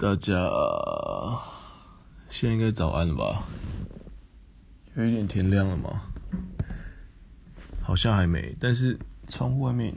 [0.00, 0.32] 大家
[2.30, 3.44] 现在应该早安了吧？
[4.96, 6.04] 有一点天亮了吗？
[7.82, 9.94] 好像还没，但是窗户外面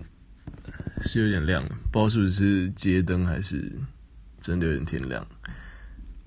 [1.00, 3.71] 是有点亮，不知道是不是街灯还是
[4.41, 5.25] 真的有点天亮。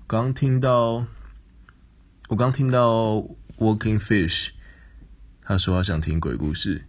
[0.07, 1.05] 刚听到，
[2.29, 3.17] 我刚听到
[3.59, 4.49] Walking Fish，
[5.41, 6.87] 他说他想听鬼故事。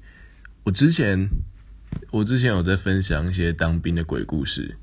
[0.64, 1.28] 我之前，
[2.12, 4.78] 我之前有在分享一些当兵的鬼故事。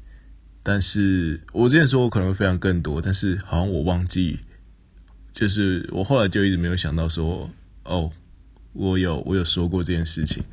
[0.68, 4.40] 但是我之前说我可能会分享更多，但是好像我忘记，
[5.32, 7.52] 就是我后来就一直没有想到说，
[7.84, 8.12] 哦，
[8.74, 10.44] 我有我有说过这件事情。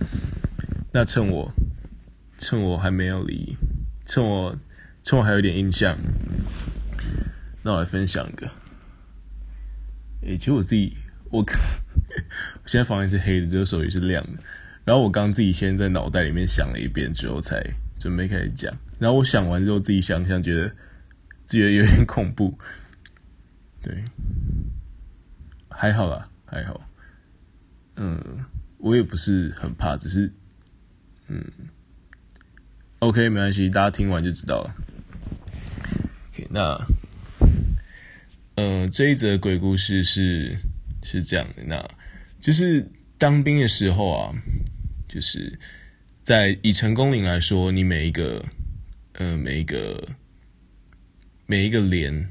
[0.93, 1.51] 那趁我
[2.37, 3.57] 趁我还没有离，
[4.05, 4.55] 趁我
[5.03, 5.97] 趁我还有点印象，
[7.63, 8.47] 那我来分享一个。
[10.27, 10.95] 诶，其实我自己
[11.33, 11.43] 我
[12.67, 14.43] 现在房间是黑的，只有手机是亮的。
[14.85, 17.65] 然后我刚自己先在脑袋里面想了一遍之后，才
[18.03, 18.77] 准备开始讲。
[18.99, 20.69] 然后我想完之后，自己想想，觉得
[21.47, 22.59] 觉得有点恐怖。
[23.81, 24.05] 对，
[25.69, 26.81] 还好啦，还好。
[27.95, 28.45] 嗯，
[28.79, 30.33] 我也不是很怕，只是
[31.29, 31.45] 嗯
[32.99, 34.75] ，OK，没关系，大家听完就知道了。
[36.33, 36.85] OK，那
[38.57, 40.59] 嗯，这一则鬼故事是
[41.05, 41.89] 是这样的，那
[42.41, 44.35] 就是当兵的时候啊，
[45.09, 45.57] 就是
[46.23, 48.45] 在以成功岭来说，你每一个。
[49.17, 50.09] 呃，每一个
[51.45, 52.27] 每一个连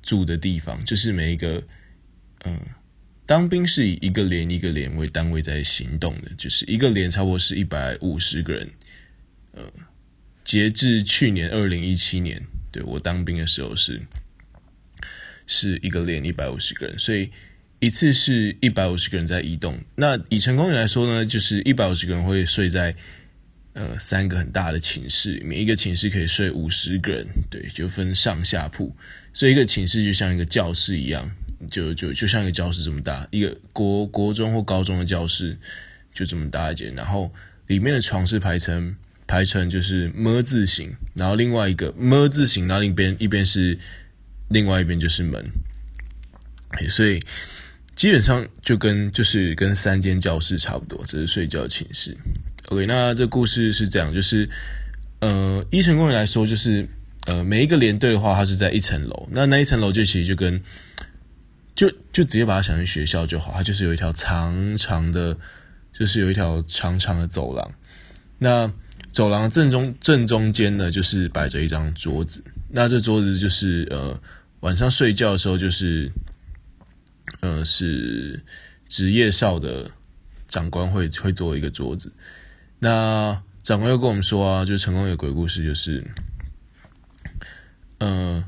[0.00, 1.62] 住的地方，就是每一个，
[2.44, 2.60] 嗯、呃，
[3.26, 8.70] 当兵是以一个连一个连为单位在行动的，就是一个连差不多是一百五十个人。
[9.52, 9.62] 呃，
[10.42, 14.00] 截至去年二零一七年，对，我当兵的时候是
[15.46, 17.30] 是一个连一百五十个人，所以
[17.78, 19.78] 一次是一百五十个人在移动。
[19.96, 22.96] 那以成功来说呢，就是一百五十个人会睡在。
[23.74, 28.94] 呃，三个很大的寝室，每一个寝室可以睡五十个人，对，就分上下铺，
[29.32, 31.30] 所以一个寝室就像一个教室一样，
[31.70, 35.56] 就就就像一个教室这么大，一个国国中或高中的教室
[36.12, 37.32] 就这么大一间，然后
[37.66, 38.94] 里面的床是排成
[39.26, 43.78] 排成就是么字形，然后另外一个么字形，然后另一边一边是
[44.48, 45.42] 另外一边就是门，
[46.90, 47.18] 所以
[47.94, 52.14] 基本上就跟就是跟三间教室差不多，只是睡觉寝室。
[52.72, 54.48] OK，那这故事是这样，就是，
[55.20, 56.88] 呃，依成功岭来说，就是，
[57.26, 60.58] 呃，每一个连队的话，它是在一层楼，那那一层楼就其实就跟，
[61.74, 65.36] 就就直接把它想成学校就好，它就是有一条长长的，
[65.92, 67.74] 就是有一条长长的走廊，
[68.38, 68.72] 那
[69.10, 74.18] 走廊正中正中间呢，就是摆着一张桌子，那这桌子就是呃
[74.60, 76.10] 晚上睡觉的时候，就是，
[77.42, 78.42] 呃是
[78.88, 79.90] 职业哨的
[80.48, 82.10] 长官会会做一个桌子。
[82.84, 86.04] 那长官又跟我们说啊，就是成功有鬼故事，就是，
[87.98, 88.44] 呃，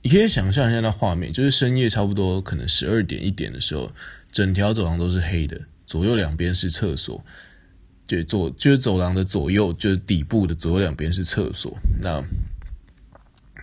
[0.00, 3.92] 你可以想象一下那画面，就是深夜差不多可能十二点一点的时候，
[4.32, 7.22] 整条走廊都是黑的，左右两边是厕所，
[8.06, 12.24] 对，左就是走廊的左右就是底部的左右两边是厕所，那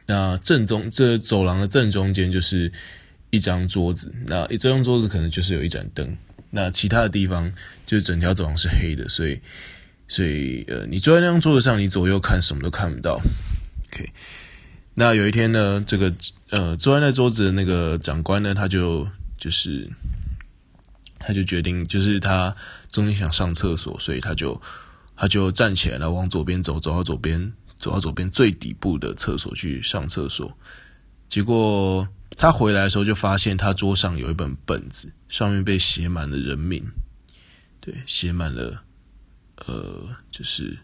[0.06, 2.72] 那正中这走廊的正中间就是
[3.32, 6.16] 一张桌子，那这张桌子可能就是有一盏灯。
[6.54, 7.54] 那其他的地方
[7.86, 9.40] 就是整条走廊是黑的，所以，
[10.08, 13.22] 所以呃，你坐在那张桌子上，你左右看什么都看不到。
[13.88, 14.12] OK，
[14.94, 16.14] 那有一天呢，这个
[16.50, 19.08] 呃，坐在那桌子的那个长官呢，他就
[19.38, 19.90] 就是，
[21.20, 22.54] 他就决定，就是他
[22.92, 24.62] 中间想上厕所，所以他就
[25.16, 30.58] 他就站起来了，往左边走，走到左边，走到左边最底部的厕所去上厕所，
[31.30, 32.08] 结果。
[32.42, 36.84] 他回来的时候就发现他桌上有一本本子，上面被写满了人名，
[37.80, 38.82] 对，写满了，
[39.58, 40.76] 呃，就是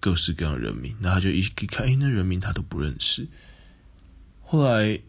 [0.00, 0.96] 各式各样的人名。
[1.00, 3.24] 然后他就一一看，哎，那人名他都不认识。
[4.40, 5.00] 后来，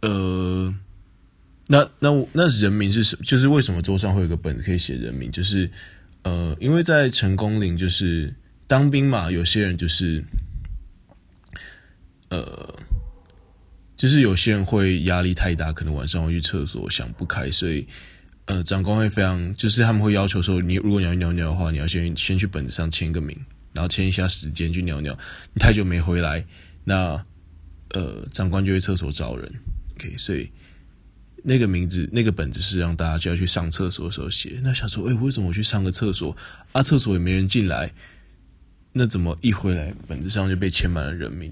[0.00, 0.74] 呃，
[1.66, 3.14] 那那那人名是什？
[3.16, 5.30] 就是为什么桌上会有个本子可以写人名？
[5.30, 5.70] 就是
[6.22, 8.34] 呃，因为在成功岭，就是
[8.66, 10.24] 当兵嘛，有些人就是，
[12.30, 12.74] 呃。
[14.04, 17.88] 就是有些人会压力太大，可能晚上会去厕所想不开，所以
[18.44, 23.34] 呃，长官会非常，就是他们会要求说，你如果你要尿尿的话，你要先先去本子上签个名，
[23.72, 25.18] 然后签一下时间去尿尿。
[25.54, 26.44] 你太久没回来，
[26.84, 27.18] 那
[27.94, 29.50] 呃，长官就会厕所找人。
[29.94, 30.50] OK，所以
[31.42, 34.60] 那个名字那个本子是让大家就要去上厕所的时候写。
[34.62, 36.36] 那想说，哎，为什么我去上个厕所
[36.72, 36.82] 啊？
[36.82, 37.90] 厕所也没人进来，
[38.92, 41.50] 那怎么一回来本子上就被签满了人名？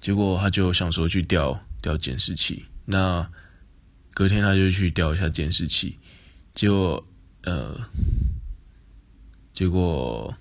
[0.00, 3.28] 结果他就想说去调调监视器，那
[4.14, 5.98] 隔天他就去调一下监视器，
[6.54, 7.04] 结果
[7.42, 7.76] 呃，
[9.52, 10.34] 结果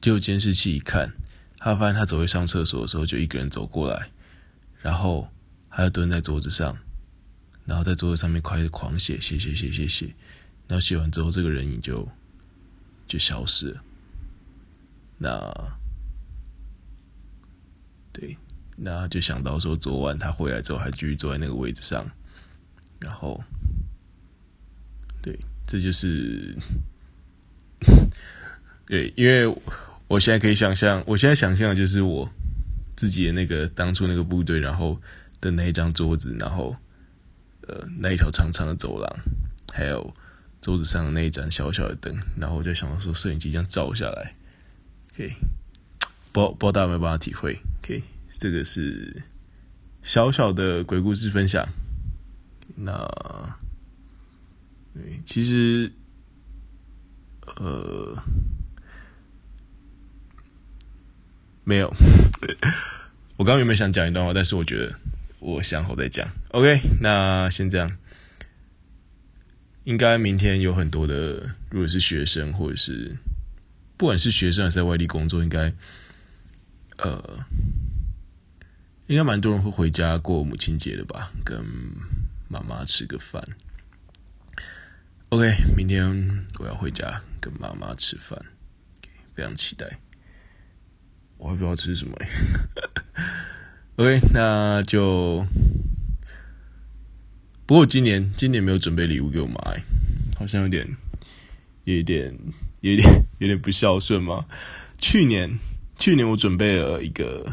[0.00, 1.10] 结果监视器一看
[1.58, 4.10] 他发现他走去上厕所的时候，就一个人走过来，
[4.80, 5.28] 然后
[5.70, 6.76] 他就蹲在桌子上，
[7.64, 10.06] 然后在桌子上面开始狂写，写写写写写，
[10.68, 12.08] 然后写完之后，这个人影就
[13.06, 13.82] 就消失了。
[15.18, 15.52] 那
[18.12, 18.36] 对，
[18.76, 22.08] 那就想到说，昨晚他回来之后还继续坐在那个位置上，
[22.98, 23.42] 然后
[25.22, 26.56] 对，这就是
[28.86, 29.54] 对，因为。
[30.10, 32.28] 我现在可以想象，我现在想象的就是我
[32.96, 35.00] 自己的那个当初那个部队，然后
[35.40, 36.74] 的那一张桌子，然后
[37.68, 39.08] 呃那一条长长的走廊，
[39.72, 40.12] 还有
[40.60, 44.34] 桌子上的那一盏小小的灯，然后我就想到说，摄影机这样照下来
[45.12, 45.32] ，OK，
[46.32, 48.02] 不不知道大家有没有办法体会？OK，
[48.38, 49.22] 这个是
[50.02, 51.68] 小小的鬼故事分享。
[52.76, 53.08] 那
[54.94, 55.92] 对，其实
[57.56, 58.16] 呃。
[61.62, 61.88] 没有，
[63.36, 64.92] 我刚刚原本想讲一段话，但是我觉得
[65.38, 66.28] 我想好再讲。
[66.48, 67.96] OK，那先这样。
[69.84, 73.16] 应该明天有很多的，如果是学生或者是
[73.96, 75.72] 不管是学生还是在外地工作，应该
[77.02, 77.44] 呃，
[79.06, 81.64] 应该蛮多人会回家过母亲节的吧，跟
[82.48, 83.42] 妈妈吃个饭。
[85.30, 88.38] OK，明天我要回家跟妈妈吃饭
[89.32, 89.98] 非常期待。
[91.38, 92.28] 我还不知道吃什么哎。
[93.96, 95.46] OK，那就
[97.64, 99.58] 不过今年今年没有准备礼物给我妈，
[100.38, 100.96] 好像有点
[101.84, 102.36] 有一点
[102.80, 104.44] 有点有点不孝顺嘛。
[104.98, 105.58] 去年
[106.00, 107.52] 去年我准备了一个，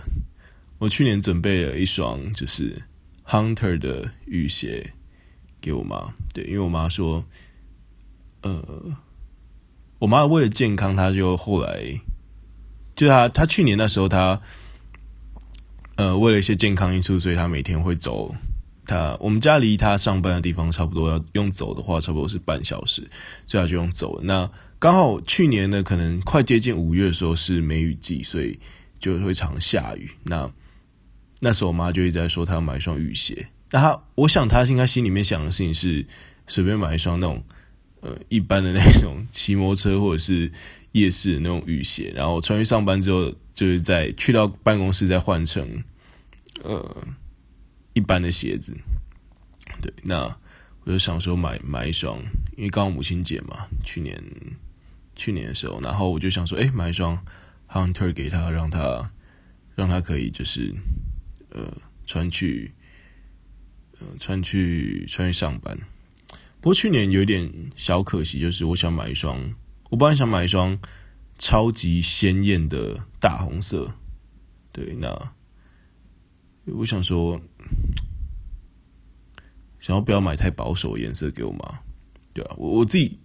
[0.79, 2.81] 我去年准备了一双就是
[3.25, 4.93] Hunter 的雨鞋
[5.59, 6.13] 给我妈。
[6.33, 7.25] 对，因为我妈说，
[8.43, 8.95] 呃，
[9.99, 11.99] 我妈为了健康，她就后来。
[12.95, 14.41] 就她她去年那时候她，
[15.97, 18.33] 呃，为了一些健康因素，所以她每天会走。
[18.87, 23.07] 他我们家离他上班的地方差不多，要用走的话，差不多是半小时，
[23.45, 24.19] 所以他就用走。
[24.23, 24.49] 那
[24.79, 28.57] 刚好去年呢，可能快接近五月的时候是梅雨季，所以
[28.99, 30.09] 就会常下雨。
[30.23, 30.49] 那
[31.39, 33.47] 那时候我妈就一直在说，她要买一双雨鞋。
[33.71, 36.05] 那她，我想她应该心里面想的事情是，
[36.47, 37.43] 随便买一双那种，
[37.99, 40.51] 呃，一般的那种骑摩托车或者是。
[40.93, 45.83] 夜市的那种雨鞋，然后穿去上班之后，就是在去到办公室再换成
[46.63, 47.07] 呃
[47.97, 48.77] 一般的鞋子。
[49.81, 50.23] 对，那
[50.83, 52.19] 我就想说买买一双，
[52.55, 54.23] 因为刚好母亲节嘛，去年
[55.15, 57.17] 去年的时候，然后我就想说，哎，买一双
[57.67, 59.11] Hunter 给他，让他
[59.73, 60.71] 让他可以就是
[61.49, 62.71] 呃穿去
[63.99, 65.75] 呃穿去穿去上班。
[66.61, 69.55] 不过去年有点小可惜，就是我想买一双。
[69.89, 70.77] 我本来想买一双
[71.39, 73.93] 超级鲜艳的大红色，
[74.71, 75.31] 对，那
[76.65, 77.39] 我想说，
[79.87, 81.79] 想要不要买太保守的颜色给我妈？
[82.33, 83.17] 对啊，我我自己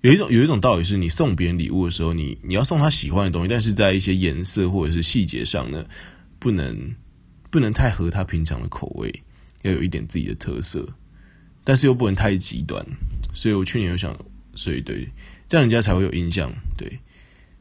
[0.00, 5.84] 有一种有一种道理是，你送别人礼物的时候，你你要送他喜欢的东西，但是在一些颜色或者是细节上呢，
[6.38, 6.94] 不能
[7.50, 9.22] 不能太合他平常的口味，
[9.60, 10.88] 要有一点自己的特色，
[11.62, 12.82] 但是又不能太极端，
[13.34, 14.16] 所以我去年有想。
[14.56, 15.08] 所以对，
[15.48, 16.48] 这样人家才会有印象。
[16.76, 17.00] 对，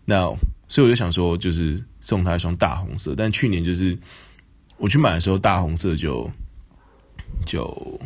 [0.06, 0.32] 那
[0.68, 3.16] 所以我就想说，就是送他一双大红色。
[3.18, 3.98] 但去年就是
[4.78, 6.30] 我去买的时候，大红色就
[7.46, 8.00] 就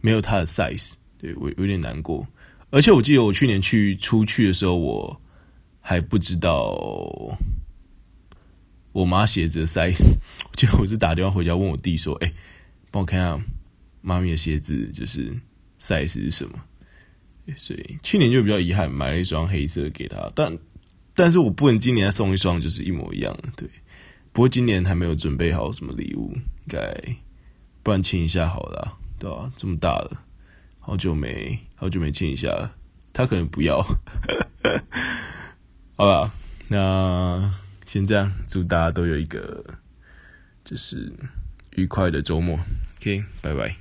[0.00, 2.26] 没有他的 size，对，我有点难过。
[2.70, 5.20] 而且我记得我去年去出去的时候，我
[5.80, 7.38] 还不知道
[8.92, 10.14] 我妈鞋子的 size。
[10.44, 12.32] 我记得我是打电话回家问我弟说：“哎，
[12.90, 13.44] 帮我看下
[14.00, 15.32] 妈咪的鞋子，就是
[15.80, 16.58] size 是什么？”
[17.56, 20.56] 所以去年就比较遗憾，买了一双黑色给他，但
[21.14, 23.68] 但是我不能今年送一双就是一模一样的，对。
[24.32, 26.78] 不过今年还没有准备好什么礼物，应该
[27.82, 29.52] 不然亲一下好了，对吧、啊？
[29.56, 30.22] 这么大了，
[30.80, 32.74] 好久没好久没亲一下了，
[33.12, 33.84] 他可能不要。
[35.96, 36.32] 好了，
[36.68, 37.52] 那
[37.86, 39.64] 先这样，祝大家都有一个
[40.64, 41.12] 就是
[41.76, 42.58] 愉快的周末
[42.98, 43.76] ，OK，拜拜。